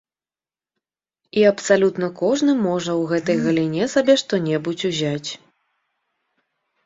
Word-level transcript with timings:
І 1.41 1.43
абсалютна 1.49 2.07
кожны 2.21 2.55
можа 2.67 2.91
ў 3.01 3.11
гэтай 3.11 3.37
галіне 3.45 3.83
сабе 3.95 4.13
што-небудзь 4.21 4.87
узяць. 4.91 5.29